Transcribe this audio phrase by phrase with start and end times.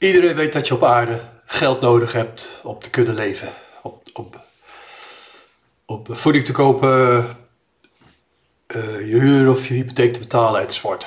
[0.00, 3.52] Iedereen weet dat je op aarde geld nodig hebt om te kunnen leven.
[5.84, 7.24] Op voeding te kopen, uh,
[9.10, 11.06] je huur of je hypotheek te betalen enzovoort.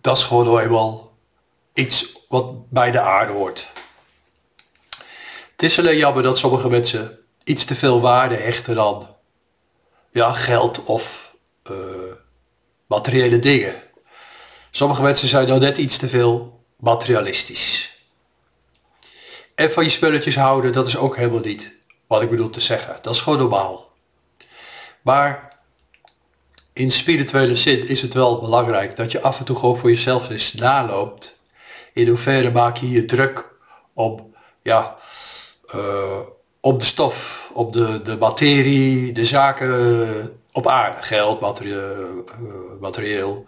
[0.00, 1.16] Dat is gewoon nou eenmaal
[1.72, 3.72] iets wat bij de aarde hoort.
[5.50, 9.16] Het is alleen jammer dat sommige mensen iets te veel waarde hechten dan
[10.10, 11.36] ja, geld of
[11.70, 11.76] uh,
[12.86, 13.74] materiële dingen.
[14.70, 17.96] Sommige mensen zijn dan net iets te veel materialistisch.
[19.58, 21.76] En van je spulletjes houden, dat is ook helemaal niet
[22.06, 22.96] wat ik bedoel te zeggen.
[23.02, 23.92] Dat is gewoon normaal.
[25.02, 25.58] Maar
[26.72, 30.30] in spirituele zin is het wel belangrijk dat je af en toe gewoon voor jezelf
[30.30, 31.40] eens naloopt.
[31.92, 33.50] In hoeverre maak je je druk
[33.92, 34.22] op,
[34.62, 34.96] ja,
[35.74, 36.18] uh,
[36.60, 41.02] op de stof, op de, de materie, de zaken op aarde.
[41.02, 41.76] Geld, uh,
[42.80, 43.46] materieel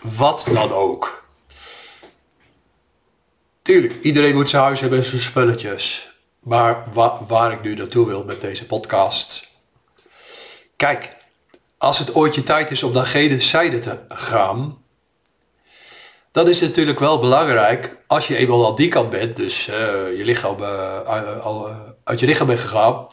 [0.00, 1.24] wat dan ook.
[3.70, 6.10] Tuurlijk, iedereen moet zijn huis hebben en zijn spulletjes.
[6.40, 6.84] Maar
[7.26, 9.48] waar ik nu naartoe wil met deze podcast.
[10.76, 11.16] Kijk,
[11.78, 14.82] als het ooit je tijd is om naar gene zijde te gaan,
[16.30, 19.74] dan is het natuurlijk wel belangrijk, als je eenmaal aan die kant bent, dus uh,
[20.16, 21.64] je lichaam, uh,
[22.04, 23.06] uit je lichaam bent gegaan,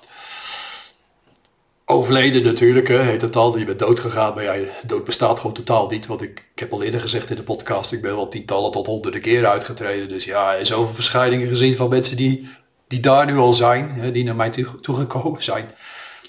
[1.89, 3.57] overleden natuurlijk, hè, heet het al.
[3.57, 6.05] Je bent dood gegaan, maar ja, dood bestaat gewoon totaal niet.
[6.05, 9.21] Want ik, heb al eerder gezegd in de podcast, ik ben wel tientallen tot honderden
[9.21, 10.09] keren uitgetreden.
[10.09, 12.49] Dus ja, er zoveel verschijningen gezien van mensen die,
[12.87, 14.49] die daar nu al zijn, hè, die naar mij
[14.81, 15.71] toegekomen zijn.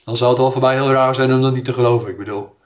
[0.05, 2.09] Dan zou het wel voor mij heel raar zijn om dat niet te geloven.
[2.09, 2.56] Ik bedoel,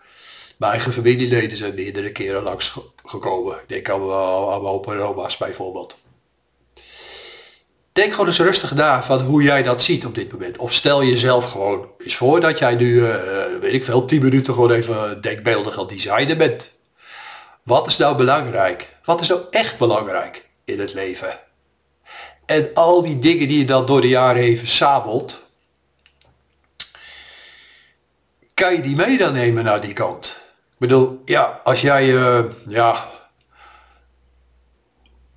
[0.56, 3.54] mijn eigen familieleden zijn meerdere keren langs gekomen.
[3.54, 5.98] Ik denk aan, aan mijn opa en oma's bijvoorbeeld.
[7.92, 10.58] Denk gewoon eens rustig na van hoe jij dat ziet op dit moment.
[10.58, 13.14] Of stel jezelf gewoon eens voor dat jij nu, uh,
[13.60, 16.72] weet ik veel, 10 minuten gewoon even denkbeeldig aan designen bent.
[17.62, 18.96] Wat is nou belangrijk?
[19.04, 21.38] Wat is nou echt belangrijk in het leven?
[22.46, 25.50] En al die dingen die je dan door de jaren heen verzamelt,
[28.55, 30.42] kan je die mee dan nemen naar die kant?
[30.72, 32.38] Ik bedoel, ja, als jij, uh,
[32.68, 33.11] ja,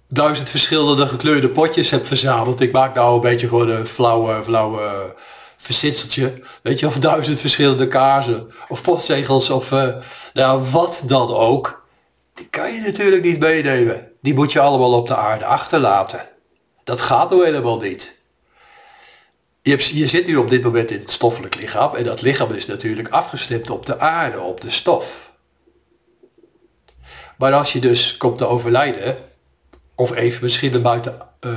[0.08, 2.62] duizend verschillende gekleurde potjes heb verzameld.
[2.62, 5.16] Ik maak nou een beetje gewoon een flauwe, flauwe
[5.58, 6.42] versitseltje.
[6.62, 8.54] Weet je, of duizend verschillende kaarsen.
[8.68, 9.96] Of postzegels of uh,
[10.34, 11.88] nou, wat dan ook.
[12.34, 14.12] Die kan je natuurlijk niet meenemen.
[14.22, 16.28] Die moet je allemaal op de aarde achterlaten.
[16.84, 18.24] Dat gaat nou helemaal niet.
[19.62, 21.96] Je, je zit nu op dit moment in het stoffelijk lichaam.
[21.96, 25.34] En dat lichaam is natuurlijk afgestemd op de aarde, op de stof.
[27.38, 29.18] Maar als je dus komt te overlijden,
[29.96, 31.52] of even misschien uh,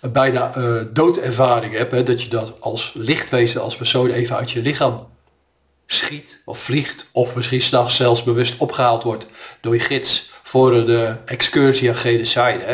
[0.00, 4.50] een bijna uh, doodervaring hebt, hè, dat je dat als lichtwezen, als persoon even uit
[4.50, 5.08] je lichaam
[5.86, 9.26] schiet of vliegt, of misschien s'nachts zelfs bewust opgehaald wordt
[9.60, 12.64] door je gids voor uh, excursie aan gene zijde.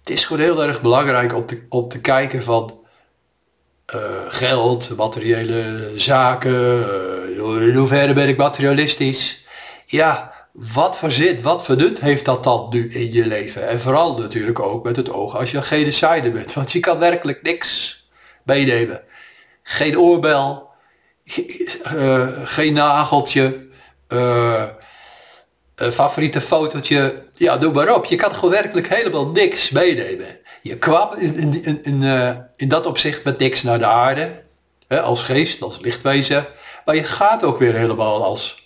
[0.00, 2.82] Het is gewoon heel erg belangrijk om te, om te kijken van
[4.28, 6.86] geld, materiële zaken,
[7.36, 9.44] in hoeverre ben ik materialistisch.
[9.86, 13.68] Ja, wat voor zin, wat voor nut heeft dat dan nu in je leven?
[13.68, 16.52] En vooral natuurlijk ook met het oog als je geen decider bent.
[16.52, 17.98] Want je kan werkelijk niks
[18.44, 19.02] meenemen.
[19.62, 20.68] Geen oorbel,
[21.94, 23.66] uh, geen nageltje,
[24.08, 24.64] uh,
[25.74, 27.26] een favoriete fotootje.
[27.32, 28.04] Ja, doe maar op.
[28.04, 30.38] Je kan gewoon werkelijk helemaal niks meenemen.
[30.62, 34.42] Je kwam in, in, in, uh, in dat opzicht met niks naar de aarde.
[34.88, 36.46] Hè, als geest, als lichtwezen.
[36.84, 38.63] Maar je gaat ook weer helemaal als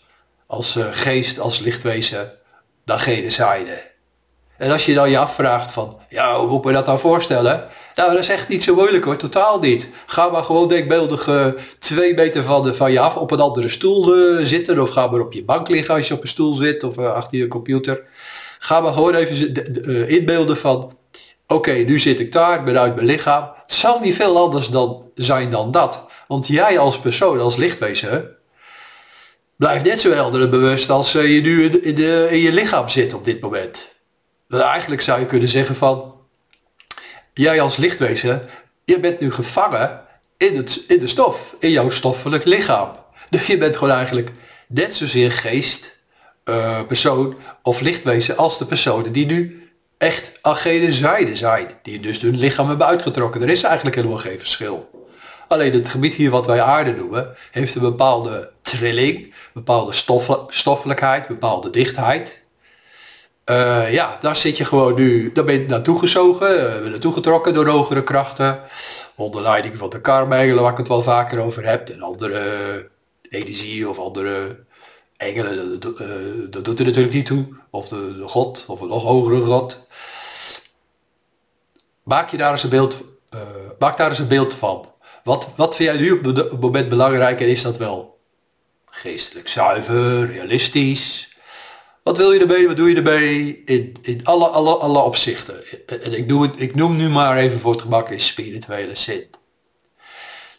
[0.48, 2.32] als uh, geest, als lichtwezen
[2.84, 3.86] naar gene zijde.
[4.56, 7.68] En als je dan je afvraagt van, ja, hoe moet ik me dat dan voorstellen?
[7.94, 9.88] Nou, dat is echt niet zo moeilijk hoor, totaal niet.
[10.06, 11.30] Ga maar gewoon denkbeeldig
[11.78, 14.80] twee meter van, van je af op een andere stoel uh, zitten.
[14.80, 17.38] Of ga maar op je bank liggen als je op een stoel zit of achter
[17.38, 18.02] je computer.
[18.58, 20.92] Ga maar gewoon even inbeelden van,
[21.46, 23.50] oké, nu zit ik daar, ben uit mijn lichaam.
[23.62, 26.06] Het zal niet veel anders dan, zijn dan dat.
[26.28, 28.37] Want jij als persoon, als lichtwezen,
[29.58, 33.14] blijf net zo helder bewust als eh, je nu in, de, in je lichaam zit
[33.14, 33.88] op dit moment.
[34.48, 36.14] eigenlijk zou je kunnen zeggen van,
[37.34, 38.48] jij als lichtwezen,
[38.84, 40.02] je bent nu gevangen
[40.36, 42.90] in, het, in de stof, in jouw stoffelijk lichaam.
[43.30, 44.32] Dus je bent gewoon eigenlijk
[44.68, 45.96] net zozeer geest,
[46.44, 51.68] uh, persoon of lichtwezen als de personen die nu echt aan gene zijde zijn.
[51.82, 53.42] Die dus hun lichaam hebben uitgetrokken.
[53.42, 54.90] Er is eigenlijk helemaal geen verschil.
[55.48, 59.92] Alleen het gebied hier wat wij aarde noemen, heeft een bepaalde trilling, bepaalde
[60.48, 62.46] stoffelijkheid, bepaalde dichtheid.
[63.50, 67.54] Uh, ja, daar zit je gewoon nu, daar ben je naartoe gezogen, uh, naartoe getrokken
[67.54, 68.60] door hogere krachten.
[69.16, 71.88] Onder leiding van de karmengelen, waar ik het wel vaker over heb.
[71.88, 72.88] En andere
[73.28, 74.64] energie of andere
[75.16, 76.08] engelen, dat, uh,
[76.50, 77.46] dat doet er natuurlijk niet toe.
[77.70, 79.86] Of de, de god, of een nog hogere god.
[82.02, 82.96] Maak je daar eens een beeld,
[83.78, 84.86] maak daar eens een beeld van.
[85.24, 88.17] Wat, wat vind jij nu op het moment belangrijk en is dat wel
[88.98, 91.36] geestelijk zuiver, realistisch?
[92.02, 92.66] Wat wil je ermee?
[92.66, 93.62] Wat doe je ermee?
[93.64, 95.86] In, in alle, alle, alle opzichten.
[95.86, 99.26] En ik noem, het, ik noem nu maar even voor het gemak in spirituele zin.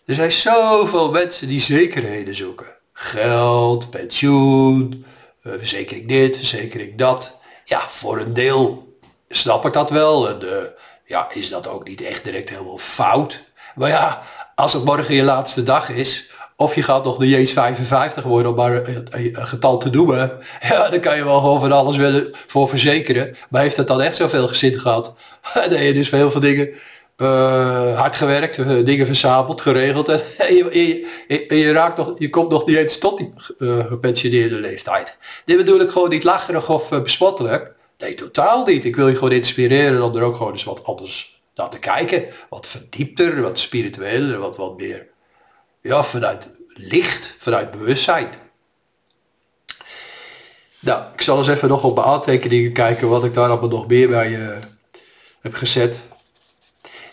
[0.05, 2.75] Er zijn zoveel mensen die zekerheden zoeken.
[2.93, 5.05] Geld, pensioen,
[5.43, 7.39] eh, verzekering dit, verzekering dat.
[7.65, 8.97] Ja, voor een deel
[9.27, 10.29] snap ik dat wel.
[10.29, 10.51] En uh,
[11.05, 13.43] ja, is dat ook niet echt direct helemaal fout.
[13.75, 14.21] Maar ja,
[14.55, 16.28] als het morgen je laatste dag is,
[16.59, 20.31] of je gaat nog de J's 55 worden om maar een, getal te noemen.
[20.61, 23.35] Ja, dan kan je wel gewoon van alles willen voor verzekeren.
[23.49, 25.15] Maar heeft het dan echt zoveel gezin gehad?
[25.53, 26.69] Dan heb je dus veel veel dingen
[27.17, 30.09] uh, hard gewerkt, uh, dingen verzameld, geregeld.
[30.09, 30.21] En,
[30.55, 31.07] je,
[31.47, 35.17] je, raakt nog, je komt nog niet eens tot die uh, gepensioneerde leeftijd.
[35.45, 37.73] Dit bedoel ik gewoon niet lacherig of bespottelijk.
[37.97, 38.85] Nee, totaal niet.
[38.85, 42.25] Ik wil je gewoon inspireren om er ook gewoon eens wat anders naar te kijken.
[42.49, 45.08] Wat verdiepter, wat spiritueler, wat, wat meer
[45.81, 48.29] ja, vanuit licht, vanuit bewustzijn.
[50.79, 53.87] Nou, ik zal eens even nog op mijn aantekeningen kijken wat ik daar allemaal nog
[53.87, 54.57] meer bij uh,
[55.41, 55.99] heb gezet.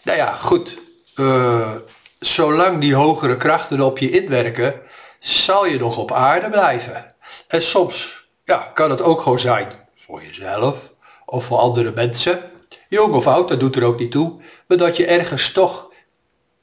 [0.03, 0.79] Nou ja, goed.
[1.17, 1.73] Uh,
[2.21, 4.81] zolang die hogere krachten op je inwerken,
[5.21, 7.15] zal je nog op aarde blijven.
[7.49, 10.93] En soms ja, kan het ook gewoon zijn voor jezelf
[11.27, 12.51] of voor andere mensen.
[12.89, 14.41] Jong of oud, dat doet er ook niet toe.
[14.67, 15.91] Maar dat je ergens toch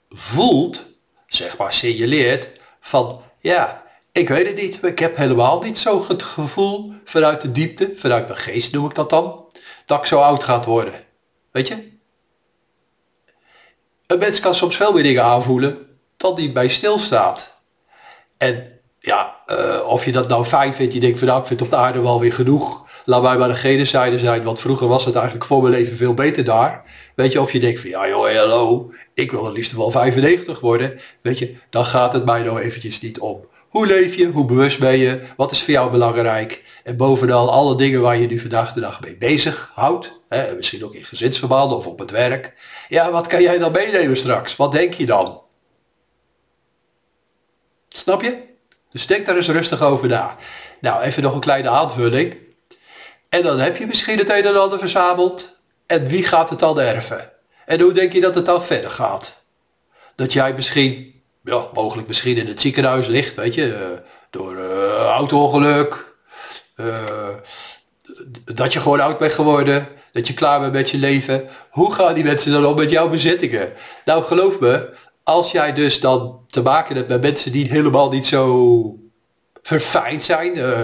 [0.09, 0.93] voelt
[1.35, 2.50] zeg maar signaleert
[2.80, 7.51] van ja, ik weet het niet, ik heb helemaal niet zo het gevoel vanuit de
[7.51, 9.45] diepte, vanuit mijn geest noem ik dat dan,
[9.85, 11.03] dat ik zo oud gaat worden.
[11.51, 11.91] Weet je?
[14.07, 17.63] Een mens kan soms veel meer dingen aanvoelen tot die bij stilstaat.
[18.38, 21.62] En ja, uh, of je dat nou fijn vindt, je denkt van nou ik vind
[21.62, 22.82] op de aarde wel weer genoeg.
[23.05, 26.13] Laat mij maar de genezijde zijn, want vroeger was het eigenlijk voor mijn leven veel
[26.13, 26.83] beter daar.
[27.15, 30.59] Weet je, of je denkt van ja joh, hallo, ik wil het liefst wel 95
[30.59, 31.00] worden.
[31.21, 33.45] Weet je, dan gaat het mij nou eventjes niet om.
[33.69, 34.25] Hoe leef je?
[34.25, 35.21] Hoe bewust ben je?
[35.35, 36.63] Wat is voor jou belangrijk?
[36.83, 40.21] En bovenal alle dingen waar je nu vandaag de dag mee bezig houdt.
[40.29, 42.56] Hè, misschien ook in gezinsverbanden of op het werk.
[42.89, 44.56] Ja, wat kan jij dan meenemen straks?
[44.56, 45.41] Wat denk je dan?
[47.89, 48.38] Snap je?
[48.91, 50.35] Dus denk daar eens rustig over na.
[50.81, 52.35] Nou, even nog een kleine aanvulling.
[53.33, 55.59] En dan heb je misschien het een en ander verzameld.
[55.85, 57.31] En wie gaat het dan erven?
[57.65, 59.44] En hoe denk je dat het dan verder gaat?
[60.15, 64.00] Dat jij misschien, ja, mogelijk misschien in het ziekenhuis ligt, weet je, uh,
[64.30, 66.15] door uh, auto-ongeluk.
[66.75, 66.95] Uh,
[68.45, 69.88] dat je gewoon oud bent geworden.
[70.12, 71.50] Dat je klaar bent met je leven.
[71.69, 73.74] Hoe gaan die mensen dan om met jouw bezittingen?
[74.06, 74.89] Nou, geloof me,
[75.24, 79.02] als jij dus dan te maken hebt met mensen die helemaal niet zo
[79.63, 80.81] verfijnd zijn, uh,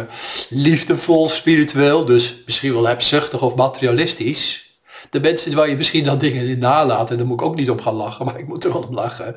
[0.50, 4.74] liefdevol, spiritueel, dus misschien wel hebzuchtig of materialistisch.
[5.10, 7.70] De mensen waar je misschien dan dingen in nalaat, en daar moet ik ook niet
[7.70, 9.36] op gaan lachen, maar ik moet er wel om lachen.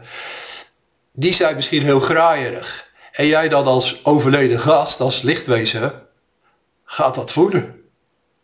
[1.12, 2.90] Die zijn misschien heel graaierig.
[3.12, 5.92] En jij dan als overleden gast, als lichtwezen,
[6.84, 7.80] gaat dat voelen.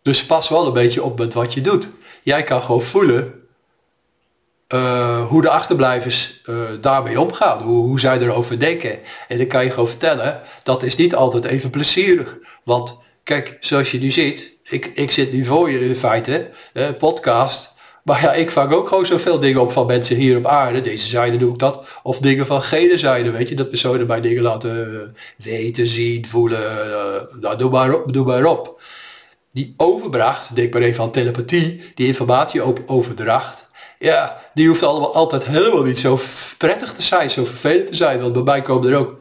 [0.03, 1.89] Dus pas wel een beetje op met wat je doet.
[2.23, 3.48] Jij kan gewoon voelen
[4.75, 8.99] uh, hoe de achterblijvers uh, daarmee omgaan, hoe, hoe zij erover denken.
[9.29, 12.38] En dan kan je gewoon vertellen, dat is niet altijd even plezierig.
[12.65, 16.89] Want kijk, zoals je nu ziet, ik, ik zit nu voor je in feite, eh,
[16.98, 17.77] podcast.
[18.05, 20.81] Maar ja, ik vang ook gewoon zoveel dingen op van mensen hier op aarde.
[20.81, 21.87] Deze zijde doe ik dat.
[22.03, 23.55] Of dingen van gene zijde, weet je.
[23.55, 26.60] Dat personen mij dingen laten weten, zien, voelen.
[26.60, 28.81] Uh, nou, doe maar op, doe maar op.
[29.53, 35.44] Die overbracht, denk maar even aan telepathie, die informatie overdracht ja, die hoeft allemaal altijd
[35.44, 36.19] helemaal niet zo
[36.58, 38.20] prettig te zijn, zo vervelend te zijn.
[38.20, 39.15] Want bij mij komen er ook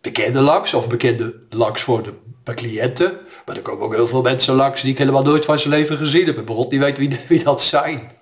[0.00, 3.18] bekende langs of bekende langs voor de cliënten.
[3.46, 5.96] Maar er komen ook heel veel mensen langs die ik helemaal nooit van zijn leven
[5.96, 6.34] gezien heb.
[6.34, 8.12] Bijvoorbeeld niet weet wie, wie dat zijn.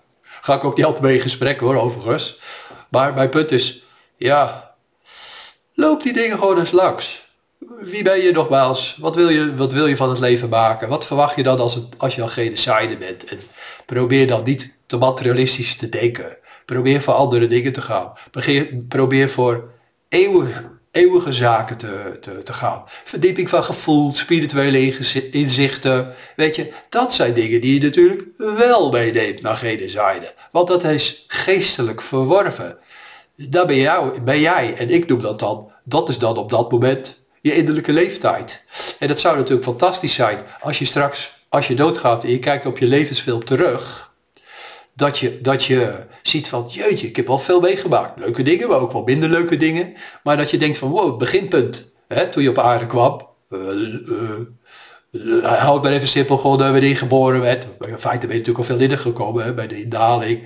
[0.40, 2.40] Ga ik ook niet altijd mee in gesprek hoor, overigens.
[2.88, 3.84] Maar mijn punt is,
[4.16, 4.74] ja,
[5.74, 7.28] loop die dingen gewoon eens langs.
[7.80, 8.96] Wie ben je nogmaals?
[9.00, 10.88] Wat wil je, wat wil je van het leven maken?
[10.88, 13.24] Wat verwacht je dan als, het, als je al geen zijde bent?
[13.24, 13.40] En
[13.86, 16.36] probeer dan niet te materialistisch te denken.
[16.64, 18.12] Probeer voor andere dingen te gaan.
[18.88, 19.70] Probeer, voor
[20.08, 22.82] eeuwige, eeuwige zaken te, te, te gaan.
[23.04, 24.96] Verdieping van gevoel, spirituele
[25.30, 26.14] inzichten.
[26.36, 30.34] Weet je, dat zijn dingen die je natuurlijk wel meeneemt naar geen zijde.
[30.52, 32.78] Want dat is geestelijk verworven.
[33.36, 36.70] Daar ben, jou, ben jij, en ik noem dat dan, dat is dan op dat
[36.70, 38.64] moment je innerlijke leeftijd.
[38.98, 42.66] En dat zou natuurlijk fantastisch zijn als je straks, als je doodgaat en je kijkt
[42.66, 44.12] op je levensfilm terug,
[44.94, 48.18] dat je, dat je ziet van, jeetje, ik heb al veel meegemaakt.
[48.18, 49.94] Leuke dingen, maar ook wel minder leuke dingen.
[50.22, 54.40] Maar dat je denkt van, wow, beginpunt, hè, toen je op aarde kwam, uh, uh,
[55.14, 57.64] Uh, houd maar even simpel gewoon wanneer je geboren werd.
[57.64, 60.42] In feite ben je natuurlijk al veel eerder gekomen hè, bij de indaling.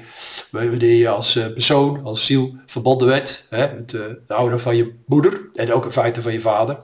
[0.50, 5.40] Wanneer je als persoon, als ziel verbonden werd hè, met de ouder van je moeder
[5.54, 6.78] en ook in feite van je vader.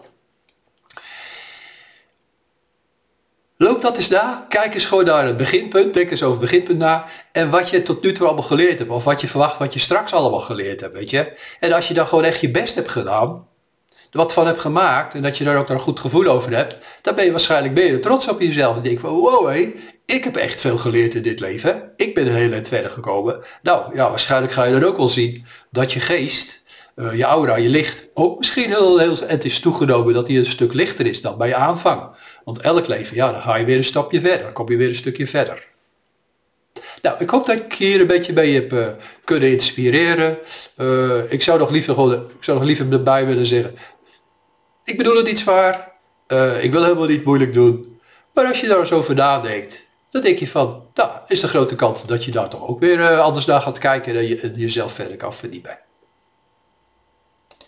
[3.65, 4.47] Loop dat eens na.
[4.49, 5.95] Kijk eens gewoon naar het beginpunt.
[5.95, 7.07] Denk eens over het beginpunt na.
[7.33, 8.91] En wat je tot nu toe allemaal geleerd hebt.
[8.91, 10.95] Of wat je verwacht wat je straks allemaal geleerd hebt.
[10.95, 11.33] Weet je.
[11.61, 13.47] En als je dan gewoon echt je best hebt gedaan.
[14.11, 15.15] Wat van hebt gemaakt.
[15.15, 16.77] En dat je daar ook een goed gevoel over hebt.
[17.03, 18.77] Dan ben je waarschijnlijk meer trots op jezelf.
[18.77, 19.73] En denk van wow hé.
[20.07, 21.93] ik heb echt veel geleerd in dit leven.
[21.97, 23.41] Ik ben een heel eind verder gekomen.
[23.63, 25.47] Nou ja, waarschijnlijk ga je dan ook wel zien.
[25.71, 26.63] Dat je geest.
[26.97, 30.47] Uh, je aura, je licht, ook misschien heel, heel, het is toegenomen dat hij een
[30.47, 32.17] stuk lichter is dan bij je aanvang.
[32.45, 34.43] Want elk leven, ja, dan ga je weer een stapje verder.
[34.43, 35.67] Dan kom je weer een stukje verder.
[37.03, 38.87] Nou, ik hoop dat ik hier een beetje bij heb uh,
[39.25, 40.39] kunnen inspireren.
[40.77, 43.75] Uh, ik, zou nog liever gewoon, ik zou nog liever erbij willen zeggen.
[44.85, 45.93] Ik bedoel het niet zwaar.
[46.29, 48.01] Uh, ik wil helemaal niet moeilijk doen.
[48.35, 51.75] Maar als je daar eens over nadenkt, dan denk je van, nou, is de grote
[51.75, 55.17] kans dat je daar toch ook weer anders naar gaat kijken en je, jezelf verder
[55.17, 55.79] kan verdiepen.